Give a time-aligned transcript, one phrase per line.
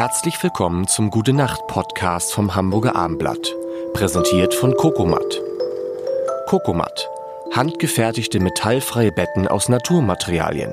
[0.00, 3.54] Herzlich willkommen zum Gute Nacht Podcast vom Hamburger Armblatt,
[3.92, 5.42] präsentiert von Kokomat.
[6.46, 7.06] Kokomat,
[7.52, 10.72] handgefertigte metallfreie Betten aus Naturmaterialien.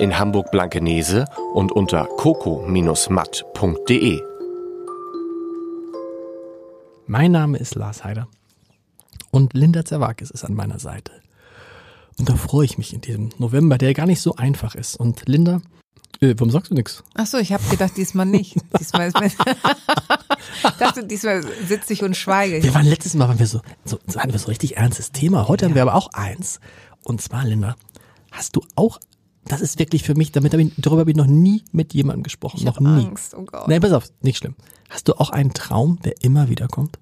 [0.00, 4.20] In Hamburg Blankenese und unter coco-matt.de.
[7.06, 8.26] Mein Name ist Lars Heider
[9.30, 11.12] und Linda Zerwakis ist an meiner Seite.
[12.18, 14.96] Und da freue ich mich in diesem November, der gar nicht so einfach ist.
[14.96, 15.60] Und Linda,
[16.20, 17.02] äh, warum sagst du nichts?
[17.14, 18.56] Ach so, ich habe gedacht, diesmal nicht.
[18.78, 19.30] Diesmal ist mir
[20.78, 22.62] dachte, diesmal sitze ich und schweige.
[22.62, 25.48] Wir waren letztes Mal, waren wir so, so, hatten wir so richtig ernstes Thema.
[25.48, 26.60] Heute haben wir aber auch eins.
[27.02, 27.76] Und zwar, Linda,
[28.32, 28.98] hast du auch,
[29.44, 32.22] das ist wirklich für mich, damit hab ich, darüber habe ich noch nie mit jemandem
[32.22, 32.58] gesprochen.
[32.58, 33.06] Ich noch hab nie.
[33.06, 33.68] Angst, oh Gott.
[33.68, 34.56] Nee, pass auf, nicht schlimm.
[34.88, 36.98] Hast du auch einen Traum, der immer wieder kommt?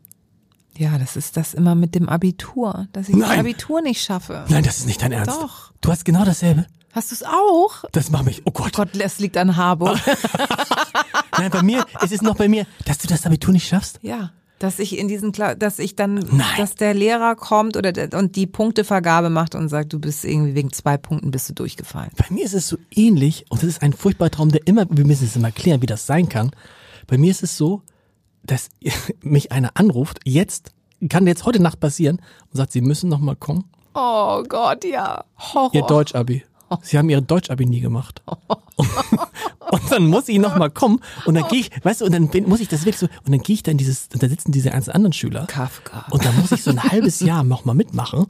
[0.77, 3.29] Ja, das ist das immer mit dem Abitur, dass ich Nein.
[3.31, 4.45] das Abitur nicht schaffe.
[4.49, 5.31] Nein, das ist nicht dein Ernst.
[5.41, 5.73] Doch.
[5.81, 6.67] Du hast genau dasselbe.
[6.95, 7.85] Hast du es auch?
[7.93, 8.75] Das macht mich, oh Gott.
[8.75, 9.99] Gott, das liegt an Harburg.
[11.39, 13.99] Nein, bei mir, es ist noch bei mir, dass du das Abitur nicht schaffst.
[14.03, 16.47] Ja, dass ich in diesen, Kla dass ich dann, Nein.
[16.57, 20.55] dass der Lehrer kommt oder der, und die Punktevergabe macht und sagt, du bist irgendwie
[20.55, 22.11] wegen zwei Punkten bist du durchgefallen.
[22.17, 25.05] Bei mir ist es so ähnlich und das ist ein furchtbarer Traum, der immer, wir
[25.05, 26.53] müssen es immer klären, wie das sein kann.
[27.09, 27.83] Bei mir ist es so,
[28.45, 28.69] dass
[29.21, 30.71] mich einer anruft, jetzt,
[31.09, 33.65] kann jetzt heute Nacht passieren und sagt, sie müssen noch mal kommen.
[33.95, 35.25] Oh Gott, ja.
[35.37, 35.75] Horror.
[35.75, 36.45] Ihr Deutsch-Abi.
[36.83, 38.23] Sie haben ihr Deutsch-Abi nie gemacht.
[39.71, 42.29] Und dann muss ich noch mal kommen und dann gehe ich, weißt du, und dann
[42.29, 44.29] bin- muss ich das wirklich so, und dann gehe ich da in dieses, und da
[44.29, 45.47] sitzen diese ganzen anderen Schüler.
[45.47, 46.07] Kafka.
[46.11, 48.27] Und dann muss ich so ein halbes Jahr noch mal mitmachen.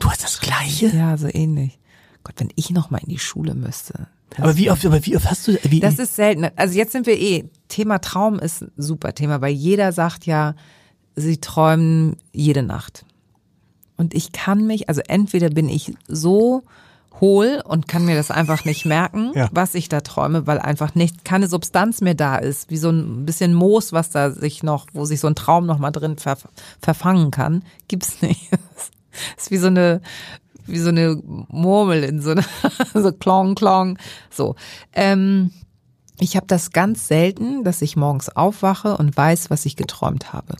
[0.00, 0.88] Du hast das Gleiche.
[0.88, 1.78] Ja, so ähnlich.
[2.24, 4.08] Gott, wenn ich noch mal in die Schule müsste.
[4.38, 6.46] Aber wie oft, aber wie oft hast du, wie, Das ist selten.
[6.56, 10.54] Also jetzt sind wir eh, Thema Traum ist ein super Thema, weil jeder sagt ja,
[11.16, 13.04] sie träumen jede Nacht.
[13.96, 16.62] Und ich kann mich, also entweder bin ich so
[17.20, 19.48] hohl und kann mir das einfach nicht merken, Ja.
[19.52, 23.26] was ich da träume, weil einfach nicht keine Substanz mehr da ist, wie so ein
[23.26, 26.38] bisschen Moos, was da sich noch, wo sich so ein Traum noch mal drin ver,
[26.80, 28.48] verfangen kann, gibt's nicht.
[29.36, 30.00] Das ist wie so eine
[30.66, 32.44] wie so eine Murmel in so eine
[32.94, 33.98] so klong klong
[34.30, 34.54] so.
[34.92, 35.50] Ähm,
[36.20, 40.54] ich habe das ganz selten, dass ich morgens aufwache und weiß, was ich geträumt habe.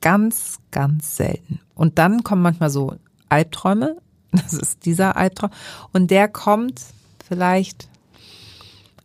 [0.00, 1.58] Ganz, ganz selten.
[1.74, 2.94] Und dann kommen manchmal so
[3.28, 3.96] Albträume.
[4.42, 5.50] Das ist dieser Albtraum.
[5.92, 6.80] Und der kommt
[7.26, 7.88] vielleicht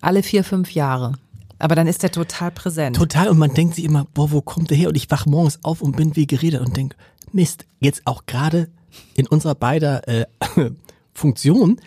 [0.01, 1.13] alle vier, fünf Jahre.
[1.57, 2.95] Aber dann ist der total präsent.
[2.95, 4.89] Total, und man denkt sich immer, boah, wo kommt der her?
[4.89, 6.95] Und ich wach morgens auf und bin wie geredet und denk,
[7.31, 8.69] Mist, jetzt auch gerade
[9.15, 10.25] in unserer beider äh,
[11.13, 11.79] Funktion,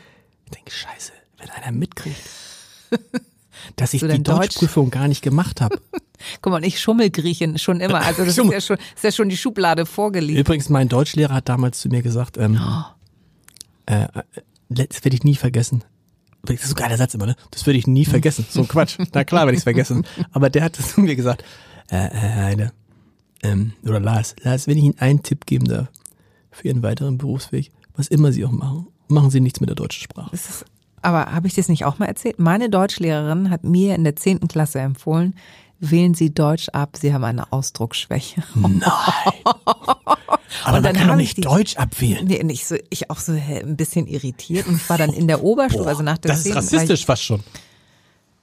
[0.46, 2.18] ich denke, scheiße, wenn einer mitkriegt,
[3.76, 4.38] dass ich die denn Deutsch?
[4.38, 5.80] Deutschprüfung gar nicht gemacht habe.
[6.42, 8.00] Guck mal, ich schummel Griechen schon immer.
[8.00, 10.38] Also das ist ja schon, ist ja schon die Schublade vorgelegt.
[10.38, 12.58] Übrigens, mein Deutschlehrer hat damals zu mir gesagt, ähm, äh,
[13.88, 14.06] äh,
[14.68, 15.84] das werde ich nie vergessen.
[16.42, 17.36] Das ist so ein geiler Satz immer, ne?
[17.50, 18.46] Das würde ich nie vergessen.
[18.48, 18.98] So ein Quatsch.
[19.12, 20.06] Na klar werde ich es vergessen.
[20.32, 21.42] Aber der hat zu mir gesagt,
[21.88, 22.72] äh, Herr Heide,
[23.42, 25.88] ähm, oder Lars, Lars, wenn ich Ihnen einen Tipp geben darf
[26.50, 30.02] für Ihren weiteren Berufsweg, was immer Sie auch machen, machen Sie nichts mit der deutschen
[30.02, 30.34] Sprache.
[30.34, 30.64] Ist,
[31.02, 32.38] aber habe ich das nicht auch mal erzählt?
[32.38, 35.34] Meine Deutschlehrerin hat mir in der zehnten Klasse empfohlen,
[35.80, 38.42] wählen Sie Deutsch ab, Sie haben eine Ausdrucksschwäche.
[38.54, 38.82] Nein.
[40.78, 42.26] Aber man dann kann doch nicht ich die- Deutsch abwählen.
[42.26, 45.12] Nee, und ich, so, ich auch so hä, ein bisschen irritiert und ich war dann
[45.12, 47.42] in der Oberstufe, also nach der das ist rassistisch fast schon.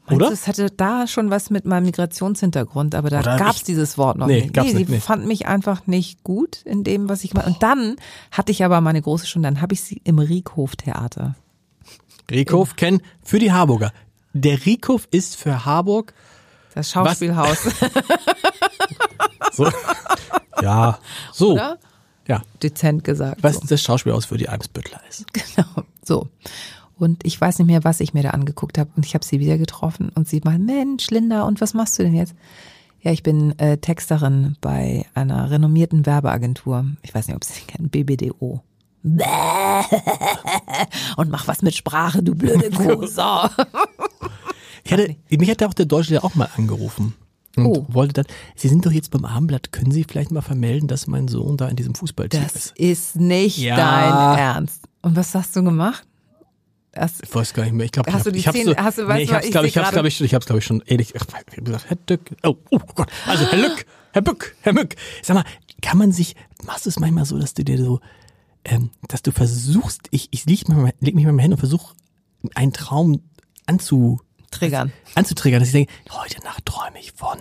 [0.07, 0.27] Oder?
[0.27, 3.69] Du, es hatte da schon was mit meinem Migrationshintergrund, aber da gab's nicht?
[3.69, 4.53] dieses Wort noch Nee, nicht.
[4.53, 4.99] gab's nee, nicht, sie nee.
[4.99, 7.95] fand mich einfach nicht gut in dem, was ich gemacht Und dann
[8.29, 11.33] hatte ich aber meine große Stunde, dann habe ich sie im Riekhof-Theater.
[12.29, 13.91] Riekhof kennen für die Harburger.
[14.33, 16.13] Der Riekhof ist für Harburg
[16.75, 17.57] Das Schauspielhaus.
[19.53, 19.67] so.
[20.61, 20.99] ja,
[21.31, 21.53] so.
[21.53, 21.79] Oder?
[22.27, 22.41] Ja.
[22.63, 23.43] Dezent gesagt.
[23.43, 23.67] Was so.
[23.67, 25.25] das Schauspielhaus für die Eimsbüttler ist.
[25.33, 26.27] Genau, so.
[26.97, 28.89] Und ich weiß nicht mehr, was ich mir da angeguckt habe.
[28.95, 32.03] Und ich habe sie wieder getroffen und sie mal, Mensch, Linda, und was machst du
[32.03, 32.33] denn jetzt?
[33.01, 36.85] Ja, ich bin äh, Texterin bei einer renommierten Werbeagentur.
[37.03, 38.63] Ich weiß nicht, ob Sie sie kennen, BBDO.
[39.03, 39.23] Bäh.
[41.17, 43.05] Und mach was mit Sprache, du blöde Kuh.
[43.05, 43.47] So.
[44.83, 47.13] Ich hatte, mich hatte auch der Deutsche auch mal angerufen.
[47.57, 47.85] Und Oh.
[47.89, 48.25] wollte dann,
[48.55, 51.67] Sie sind doch jetzt beim Abendblatt, können Sie vielleicht mal vermelden, dass mein Sohn da
[51.67, 52.77] in diesem Fußballteam Das ist?
[52.77, 53.75] ist nicht Ja.
[53.77, 54.81] dein Ernst.
[55.01, 56.05] Und was hast du gemacht?
[56.91, 57.85] Das, Ich weiß gar nicht mehr.
[57.85, 59.45] Ich glaube, ich Hast hab, du die ich Zähne- so, hast du- weißt nee, ich
[59.45, 61.45] ich glaube ich, hab's, glaube ich, schon, ich hab's, glaube ich, schon ehrlich, ich hab
[61.63, 65.43] gesagt, Herr Dück, oh, oh Gott, also Herr Lück, Herr Bück, Herr Mück, sag mal,
[65.81, 66.35] kann man sich,
[66.65, 67.99] machst du es manchmal so, dass du dir so,
[68.63, 71.93] ähm, dass du versuchst, ich, ich leg, mal, leg mich mal hin und versuch,
[72.55, 73.21] einen Traum
[73.65, 74.21] anzu,
[74.59, 74.91] Triggern.
[75.15, 77.37] anzutriggern, dass ich denke, heute Nacht träume ich von.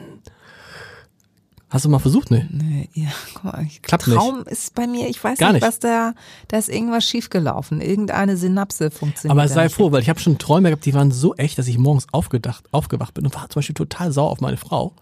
[1.70, 2.30] Hast du mal versucht?
[2.30, 2.46] Nee.
[2.50, 4.16] Nee, ja, guck mal, ich, Klappt nicht.
[4.16, 5.68] Traum ist bei mir, ich weiß Gar nicht, nicht.
[5.68, 6.12] was da,
[6.46, 7.80] da ist irgendwas schiefgelaufen.
[7.80, 9.36] Irgendeine Synapse funktioniert.
[9.36, 9.74] Aber sei nicht.
[9.74, 12.64] froh, weil ich habe schon Träume gehabt, die waren so echt, dass ich morgens aufgedacht,
[12.70, 14.92] aufgewacht bin und war zum Beispiel total sauer auf meine Frau.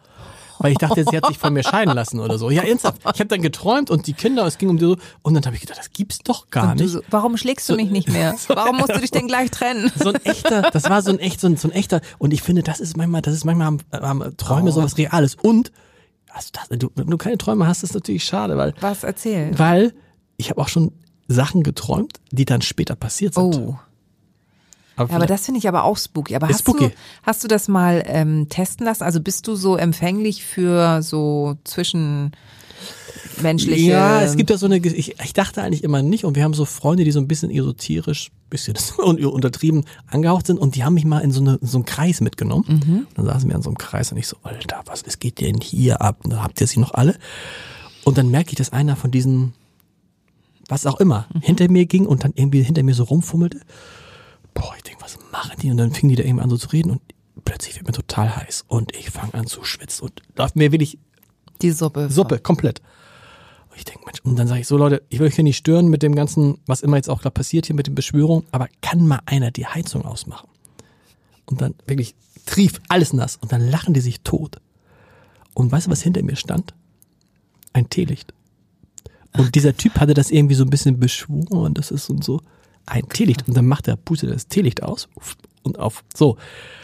[0.63, 2.51] Weil ich dachte, sie hat sich von mir scheiden lassen oder so.
[2.51, 3.01] Ja, ernsthaft.
[3.03, 4.97] Ich habe dann geträumt und die Kinder, es ging um die so.
[5.23, 6.91] Und dann habe ich gedacht, das gibt's doch gar nicht.
[6.91, 8.35] so, warum schlägst du mich nicht mehr?
[8.49, 9.91] Warum musst du dich denn gleich trennen?
[9.97, 12.43] so ein echter, das war so ein echt, so ein, so ein echter, und ich
[12.43, 14.73] finde, das ist manchmal, das ist manchmal am, am Träume Oh.
[14.75, 15.37] sowas Reales.
[15.43, 15.73] Und,
[16.33, 19.59] also das, du, wenn du keine Träume hast, ist natürlich schade, weil, Was erzählen?
[19.59, 19.93] weil
[20.37, 20.93] ich habe auch schon
[21.29, 23.55] Sachen geträumt, die dann später passiert sind.
[23.57, 23.79] Oh.
[24.99, 26.37] Ja, aber das finde ich aber auch spooky.
[26.37, 26.91] Aber hast, Du, spooky.
[27.23, 29.03] hast du das mal ähm, testen lassen?
[29.05, 32.33] Also bist du so empfänglich für so zwischenmenschliche...
[33.91, 36.55] Ja, es gibt ja so eine, ich, ich dachte eigentlich immer nicht und wir haben
[36.55, 40.95] so Freunde, die so ein bisschen esoterisch, bisschen un- untertrieben angehaucht sind und die haben
[40.95, 42.65] mich mal in so, eine, in so einen Kreis mitgenommen.
[42.87, 43.07] Mhm.
[43.15, 45.61] Dann saßen wir in so einem Kreis und ich so, Alter, was ist, geht denn
[45.61, 46.19] hier ab?
[46.25, 47.17] Und dann habt ihr sie noch alle?
[48.05, 49.55] Und dann merke ich, dass einer von diesen,
[50.69, 51.41] was auch immer, Mhm.
[51.41, 53.61] hinter mir ging und dann irgendwie hinter mir so rumfummelte.
[54.55, 55.71] Boah, ich denke, was machen die?
[55.71, 57.01] Und dann fingen die da irgendwie an so zu reden und
[57.45, 60.99] plötzlich wird mir total heiß und ich fange an zu schwitzen und läuft mir wirklich
[61.61, 62.11] Die Suppe.
[62.11, 62.81] Suppe, komplett.
[63.71, 65.57] Und ich denke, Mensch, und dann sage ich so, Leute, ich will euch hier nicht
[65.57, 68.69] stören mit dem ganzen, was immer jetzt auch gerade passiert hier mit den Beschwörungen, aber
[68.83, 70.49] kann mal einer die Heizung ausmachen?
[71.47, 72.15] Und dann wirklich
[72.45, 74.61] trief alles nass und dann lachen die sich tot.
[75.55, 76.75] Und weißt du, was hinter mir stand?
[77.73, 78.35] Ein Teelicht.
[79.37, 82.41] Und dieser Typ hatte das irgendwie so ein bisschen beschworen, das ist und so.
[82.87, 83.47] Ein Teelicht.
[83.49, 85.09] Und dann macht er, pustet er das Teelicht aus
[85.63, 86.37] und auf, so.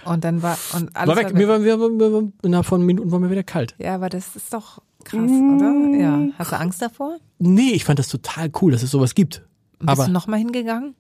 [0.05, 1.35] Und dann war und alles War weg.
[1.35, 3.75] Mir war, mir war, mir war, innerhalb von Minuten war mir wieder kalt.
[3.79, 5.99] Ja, aber das ist doch krass, oder?
[5.99, 6.29] Ja.
[6.39, 7.19] Hast du Angst davor?
[7.39, 9.45] Nee, ich fand das total cool, dass es sowas gibt.
[9.79, 10.95] Bist Aber du noch mal hingegangen?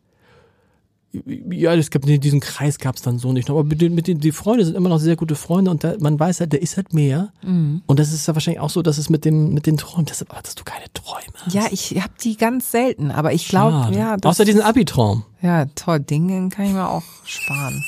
[1.13, 3.49] Ja, es gab diesen Kreis gab es dann so nicht.
[3.49, 3.57] noch.
[3.57, 5.95] Aber mit den, mit den, die Freunde sind immer noch sehr gute Freunde und da,
[6.01, 7.33] man weiß halt, der ist halt mehr.
[7.43, 7.83] Mhm.
[7.87, 10.19] Und das ist ja wahrscheinlich auch so, dass es mit dem mit den Träumen, dass,
[10.19, 11.55] dass du keine Träume hast.
[11.55, 15.25] Ja, ich habe die ganz selten, aber ich glaube, ja, das, Außer diesen Abi-Traum.
[15.41, 17.83] ja, toll, Dinge kann ich mir auch sparen.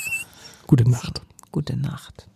[0.65, 1.21] Gute Nacht.
[1.51, 2.27] Gute Nacht.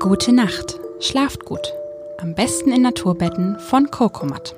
[0.00, 0.78] Gute Nacht.
[1.00, 1.72] Schlaft gut.
[2.18, 4.54] Am besten in Naturbetten von Kokomat.